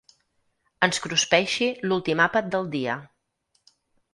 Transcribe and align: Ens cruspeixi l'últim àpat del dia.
Ens 0.87 0.99
cruspeixi 1.03 1.67
l'últim 1.91 2.25
àpat 2.25 2.51
del 2.57 2.67
dia. 2.77 2.97